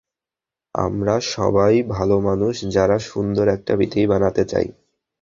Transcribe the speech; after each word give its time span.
আমরা 0.75 1.15
সবাই 1.31 1.73
ভালো 1.95 2.15
মানুষ, 2.19 2.55
যারা 2.75 2.97
সুন্দর 3.09 3.45
একটা 3.47 3.73
পৃথিবী 3.77 4.05
বানাতে 4.07 4.43
চাই। 4.45 4.67